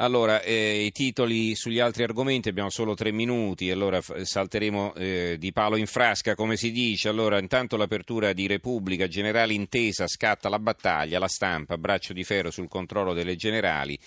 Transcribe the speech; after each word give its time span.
Allora, 0.00 0.42
eh, 0.42 0.84
i 0.84 0.92
titoli 0.92 1.56
sugli 1.56 1.80
altri 1.80 2.04
argomenti 2.04 2.48
abbiamo 2.48 2.70
solo 2.70 2.94
tre 2.94 3.10
minuti, 3.10 3.68
allora 3.68 4.00
salteremo 4.00 4.94
eh, 4.94 5.36
di 5.40 5.52
palo 5.52 5.74
in 5.74 5.86
frasca, 5.86 6.36
come 6.36 6.56
si 6.56 6.70
dice. 6.70 7.08
Allora, 7.08 7.40
intanto 7.40 7.76
l'apertura 7.76 8.32
di 8.32 8.46
Repubblica, 8.46 9.08
generale 9.08 9.54
intesa, 9.54 10.06
scatta 10.06 10.48
la 10.48 10.60
battaglia, 10.60 11.18
la 11.18 11.26
stampa, 11.26 11.76
braccio 11.78 12.12
di 12.12 12.22
ferro 12.22 12.52
sul 12.52 12.68
controllo 12.68 13.12
delle 13.12 13.34
generali. 13.34 13.98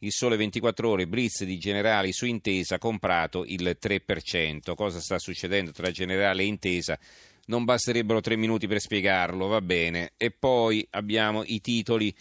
Il 0.00 0.10
sole 0.10 0.36
24 0.36 0.90
ore, 0.90 1.06
blitz 1.06 1.44
di 1.44 1.58
generali 1.58 2.12
su 2.12 2.26
intesa, 2.26 2.78
comprato 2.78 3.44
il 3.46 3.78
3%. 3.80 4.74
Cosa 4.74 4.98
sta 4.98 5.20
succedendo 5.20 5.70
tra 5.70 5.92
generale 5.92 6.42
e 6.42 6.46
intesa? 6.46 6.98
Non 7.46 7.62
basterebbero 7.62 8.20
tre 8.20 8.34
minuti 8.34 8.66
per 8.66 8.80
spiegarlo, 8.80 9.46
va 9.46 9.60
bene. 9.60 10.10
E 10.16 10.32
poi 10.32 10.84
abbiamo 10.90 11.44
i 11.44 11.60
titoli 11.60 12.12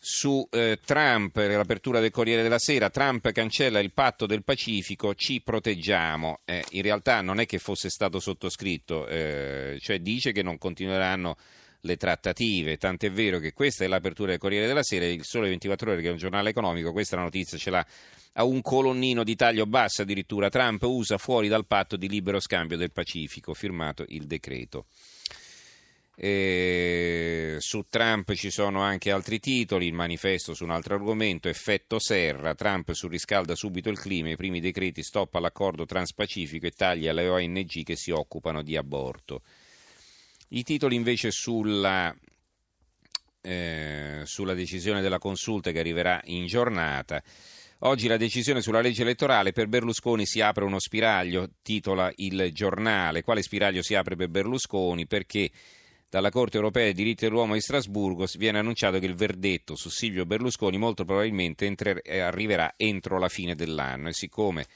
su 0.00 0.46
eh, 0.50 0.78
Trump, 0.84 1.36
l'apertura 1.36 2.00
del 2.00 2.10
Corriere 2.10 2.42
della 2.42 2.58
Sera, 2.58 2.88
Trump 2.90 3.30
cancella 3.32 3.80
il 3.80 3.92
patto 3.92 4.26
del 4.26 4.44
Pacifico, 4.44 5.14
ci 5.14 5.40
proteggiamo. 5.40 6.40
Eh, 6.44 6.64
in 6.70 6.82
realtà 6.82 7.20
non 7.20 7.40
è 7.40 7.46
che 7.46 7.58
fosse 7.58 7.90
stato 7.90 8.20
sottoscritto, 8.20 9.06
eh, 9.08 9.78
cioè 9.80 9.98
dice 10.00 10.32
che 10.32 10.42
non 10.42 10.58
continueranno 10.58 11.36
le 11.82 11.96
trattative, 11.96 12.76
tant'è 12.76 13.10
vero 13.10 13.38
che 13.38 13.52
questa 13.52 13.84
è 13.84 13.88
l'apertura 13.88 14.30
del 14.30 14.38
Corriere 14.38 14.66
della 14.66 14.82
Sera, 14.82 15.06
il 15.06 15.24
Sole 15.24 15.48
24 15.48 15.92
ore 15.92 16.02
che 16.02 16.08
è 16.08 16.10
un 16.12 16.16
giornale 16.16 16.50
economico, 16.50 16.92
questa 16.92 17.14
è 17.14 17.18
la 17.18 17.24
notizia 17.24 17.56
ce 17.56 17.70
l'ha 17.70 17.86
a 18.38 18.44
un 18.44 18.62
colonnino 18.62 19.24
di 19.24 19.34
taglio 19.34 19.66
basso 19.66 20.02
addirittura, 20.02 20.48
Trump 20.48 20.82
usa 20.82 21.18
fuori 21.18 21.48
dal 21.48 21.66
patto 21.66 21.96
di 21.96 22.08
libero 22.08 22.40
scambio 22.40 22.76
del 22.76 22.92
Pacifico, 22.92 23.52
firmato 23.52 24.04
il 24.08 24.26
decreto. 24.26 24.86
E 26.20 27.58
su 27.60 27.84
Trump 27.88 28.32
ci 28.34 28.50
sono 28.50 28.80
anche 28.80 29.12
altri 29.12 29.38
titoli, 29.38 29.86
il 29.86 29.92
manifesto 29.92 30.52
su 30.52 30.64
un 30.64 30.70
altro 30.70 30.96
argomento, 30.96 31.48
effetto 31.48 32.00
serra, 32.00 32.56
Trump 32.56 32.90
surriscalda 32.90 33.54
subito 33.54 33.88
il 33.88 34.00
clima, 34.00 34.30
i 34.30 34.36
primi 34.36 34.58
decreti 34.58 35.04
stop 35.04 35.36
all'accordo 35.36 35.86
transpacifico 35.86 36.66
e 36.66 36.72
taglia 36.72 37.12
alle 37.12 37.28
ONG 37.28 37.84
che 37.84 37.94
si 37.94 38.10
occupano 38.10 38.62
di 38.62 38.76
aborto. 38.76 39.42
I 40.48 40.64
titoli 40.64 40.96
invece 40.96 41.30
sulla, 41.30 42.12
eh, 43.40 44.22
sulla 44.24 44.54
decisione 44.54 45.00
della 45.00 45.18
consulta 45.18 45.70
che 45.70 45.78
arriverà 45.78 46.20
in 46.24 46.46
giornata. 46.46 47.22
Oggi 47.82 48.08
la 48.08 48.16
decisione 48.16 48.60
sulla 48.60 48.80
legge 48.80 49.02
elettorale 49.02 49.52
per 49.52 49.68
Berlusconi 49.68 50.26
si 50.26 50.40
apre 50.40 50.64
uno 50.64 50.80
spiraglio, 50.80 51.48
titola 51.62 52.10
il 52.16 52.50
giornale. 52.52 53.22
Quale 53.22 53.40
spiraglio 53.40 53.82
si 53.82 53.94
apre 53.94 54.16
per 54.16 54.28
Berlusconi? 54.30 55.06
Perché 55.06 55.48
dalla 56.08 56.30
Corte 56.30 56.56
europea 56.56 56.84
dei 56.84 56.94
diritti 56.94 57.24
dell'uomo 57.24 57.54
di 57.54 57.60
Strasburgo 57.60 58.26
viene 58.36 58.58
annunciato 58.58 58.98
che 58.98 59.06
il 59.06 59.14
verdetto 59.14 59.76
su 59.76 59.90
Silvio 59.90 60.24
Berlusconi 60.24 60.78
molto 60.78 61.04
probabilmente 61.04 61.66
entre- 61.66 62.00
eh, 62.02 62.20
arriverà 62.20 62.74
entro 62.76 63.18
la 63.18 63.28
fine 63.28 63.54
dell'anno. 63.54 64.08
E 64.08 64.14
siccome 64.14 64.66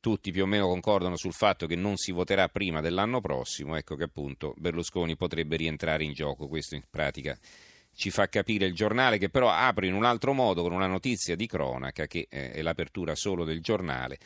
tutti 0.00 0.32
più 0.32 0.42
o 0.42 0.46
meno 0.46 0.66
concordano 0.66 1.16
sul 1.16 1.32
fatto 1.32 1.66
che 1.66 1.76
non 1.76 1.96
si 1.96 2.12
voterà 2.12 2.48
prima 2.48 2.80
dell'anno 2.80 3.20
prossimo, 3.20 3.76
ecco 3.76 3.94
che 3.94 4.04
appunto 4.04 4.54
Berlusconi 4.56 5.16
potrebbe 5.16 5.56
rientrare 5.56 6.04
in 6.04 6.12
gioco, 6.12 6.48
questo 6.48 6.74
in 6.74 6.82
pratica 6.90 7.38
ci 7.96 8.10
fa 8.10 8.28
capire 8.28 8.66
il 8.66 8.74
giornale 8.74 9.18
che 9.18 9.30
però 9.30 9.50
apre 9.50 9.86
in 9.86 9.94
un 9.94 10.04
altro 10.04 10.32
modo 10.32 10.62
con 10.62 10.72
una 10.72 10.88
notizia 10.88 11.36
di 11.36 11.46
cronaca 11.46 12.06
che 12.06 12.26
eh, 12.28 12.50
è 12.50 12.60
l'apertura 12.60 13.14
solo 13.14 13.44
del 13.44 13.60
giornale 13.60 14.18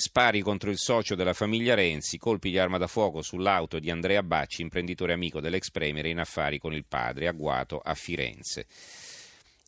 Spari 0.00 0.42
contro 0.42 0.70
il 0.70 0.78
socio 0.78 1.16
della 1.16 1.32
famiglia 1.32 1.74
Renzi, 1.74 2.18
colpi 2.18 2.50
di 2.50 2.58
arma 2.58 2.78
da 2.78 2.86
fuoco 2.86 3.20
sull'auto 3.20 3.80
di 3.80 3.90
Andrea 3.90 4.22
Bacci, 4.22 4.62
imprenditore 4.62 5.12
amico 5.12 5.40
dell'ex 5.40 5.72
premier 5.72 6.06
in 6.06 6.20
affari 6.20 6.60
con 6.60 6.72
il 6.72 6.84
padre, 6.84 7.26
agguato 7.26 7.80
a 7.80 7.94
Firenze. 7.94 8.66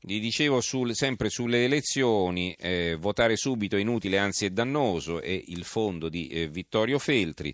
Gli 0.00 0.20
dicevo 0.20 0.61
sul, 0.61 0.95
sempre 0.95 1.31
sulle 1.31 1.64
elezioni, 1.64 2.55
eh, 2.56 2.97
votare 2.97 3.34
subito 3.34 3.75
è 3.75 3.81
inutile, 3.81 4.19
anzi 4.19 4.45
è 4.45 4.50
dannoso, 4.50 5.20
è 5.20 5.31
il 5.47 5.64
fondo 5.64 6.09
di 6.09 6.28
eh, 6.28 6.47
Vittorio 6.47 7.00
Feltri. 7.00 7.53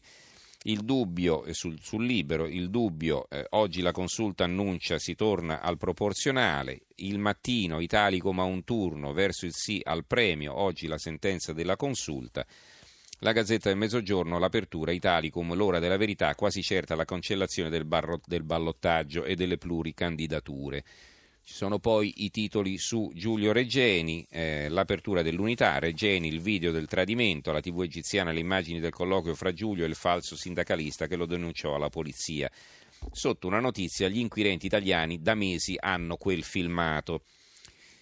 Il 0.68 0.80
dubbio 0.80 1.44
sul, 1.52 1.78
sul, 1.80 2.04
libero, 2.04 2.48
il 2.48 2.70
dubbio, 2.70 3.28
eh, 3.30 3.46
oggi 3.50 3.82
la 3.82 3.92
consulta 3.92 4.42
annuncia 4.42 4.98
si 4.98 5.14
torna 5.14 5.60
al 5.60 5.76
proporzionale, 5.76 6.86
il 6.96 7.20
mattino 7.20 7.78
Italicum 7.78 8.40
a 8.40 8.42
un 8.42 8.64
turno 8.64 9.12
verso 9.12 9.46
il 9.46 9.52
sì 9.54 9.80
al 9.84 10.04
premio, 10.04 10.58
oggi 10.58 10.88
la 10.88 10.98
sentenza 10.98 11.52
della 11.52 11.76
consulta. 11.76 12.44
La 13.20 13.30
Gazzetta 13.30 13.68
del 13.68 13.78
Mezzogiorno, 13.78 14.40
l'apertura 14.40 14.90
Italicum, 14.90 15.54
l'ora 15.54 15.78
della 15.78 15.96
verità, 15.96 16.34
quasi 16.34 16.62
certa 16.62 16.96
la 16.96 17.04
cancellazione 17.04 17.70
del, 17.70 17.84
barro, 17.84 18.20
del 18.26 18.42
ballottaggio 18.42 19.22
e 19.22 19.36
delle 19.36 19.58
pluricandidature. 19.58 20.82
Ci 21.48 21.54
sono 21.54 21.78
poi 21.78 22.24
i 22.24 22.30
titoli 22.30 22.76
su 22.76 23.12
Giulio 23.14 23.52
Reggeni, 23.52 24.26
eh, 24.30 24.68
l'apertura 24.68 25.22
dell'unità, 25.22 25.78
Reggeni, 25.78 26.26
il 26.26 26.40
video 26.40 26.72
del 26.72 26.88
tradimento, 26.88 27.52
la 27.52 27.60
tv 27.60 27.82
egiziana, 27.82 28.32
le 28.32 28.40
immagini 28.40 28.80
del 28.80 28.90
colloquio 28.90 29.36
fra 29.36 29.52
Giulio 29.52 29.84
e 29.84 29.88
il 29.88 29.94
falso 29.94 30.34
sindacalista 30.34 31.06
che 31.06 31.14
lo 31.14 31.24
denunciò 31.24 31.76
alla 31.76 31.88
polizia. 31.88 32.50
Sotto 33.12 33.46
una 33.46 33.60
notizia, 33.60 34.08
gli 34.08 34.18
inquirenti 34.18 34.66
italiani 34.66 35.22
da 35.22 35.36
mesi 35.36 35.76
hanno 35.78 36.16
quel 36.16 36.42
filmato. 36.42 37.22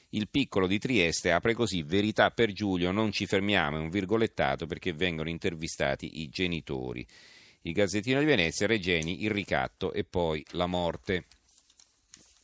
Il 0.08 0.30
piccolo 0.30 0.66
di 0.66 0.78
Trieste 0.78 1.30
apre 1.30 1.52
così 1.52 1.82
verità 1.82 2.30
per 2.30 2.50
Giulio, 2.50 2.92
non 2.92 3.12
ci 3.12 3.26
fermiamo, 3.26 3.76
è 3.76 3.80
un 3.80 3.90
virgolettato 3.90 4.64
perché 4.64 4.94
vengono 4.94 5.28
intervistati 5.28 6.22
i 6.22 6.30
genitori. 6.30 7.06
Il 7.60 7.74
Gazzettino 7.74 8.20
di 8.20 8.24
Venezia, 8.24 8.66
Reggeni, 8.66 9.22
il 9.22 9.30
ricatto 9.30 9.92
e 9.92 10.02
poi 10.04 10.42
la 10.52 10.66
morte. 10.66 11.26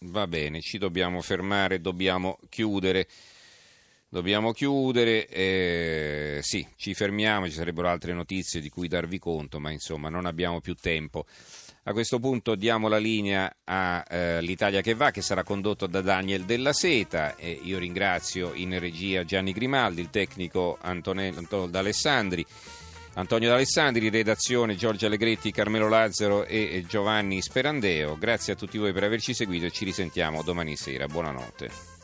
Va 0.07 0.27
bene, 0.27 0.63
ci 0.63 0.79
dobbiamo 0.79 1.21
fermare, 1.21 1.79
dobbiamo 1.79 2.39
chiudere. 2.49 3.07
Dobbiamo 4.09 4.53
chiudere, 4.53 5.29
eh, 5.29 6.39
sì, 6.41 6.67
ci 6.77 6.95
fermiamo, 6.95 7.47
ci 7.47 7.53
sarebbero 7.53 7.91
altre 7.91 8.15
notizie 8.15 8.63
di 8.63 8.71
cui 8.71 8.89
darvi 8.89 9.19
conto, 9.19 9.61
ma 9.61 9.71
insomma 9.71 10.09
non 10.09 10.25
abbiamo 10.25 10.63
più 10.63 10.75
tempo. 10.75 11.27
A 11.83 11.93
questo 11.93 12.19
punto 12.19 12.55
diamo 12.55 12.89
la 12.89 12.97
linea 12.97 13.55
all'Italia 13.65 14.79
eh, 14.79 14.83
che 14.83 14.95
va, 14.95 15.11
che 15.11 15.21
sarà 15.21 15.45
condotto 15.45 15.87
da 15.87 16.01
Daniel 16.01 16.47
Della 16.47 16.73
Seta. 16.73 17.37
E 17.37 17.61
io 17.63 17.79
ringrazio 17.79 18.55
in 18.55 18.79
regia 18.79 19.25
Gianni 19.25 19.53
Grimaldi, 19.53 20.01
il 20.01 20.09
tecnico 20.09 20.79
Antonello 20.81 21.67
D'Alessandri. 21.67 22.47
Antonio 23.15 23.49
D'Alessandri, 23.49 24.09
redazione 24.09 24.77
Giorgio 24.77 25.07
Allegretti, 25.07 25.51
Carmelo 25.51 25.89
Lazzaro 25.89 26.45
e 26.45 26.85
Giovanni 26.89 27.43
Sperandeo. 27.43 28.17
Grazie 28.17 28.53
a 28.53 28.57
tutti 28.57 28.79
voi 28.79 28.93
per 28.93 29.05
averci 29.05 29.35
seguito 29.35 29.67
e 29.67 29.71
ci 29.71 29.85
risentiamo 29.85 30.43
domani 30.43 30.77
sera. 30.77 31.07
Buonanotte. 31.07 32.00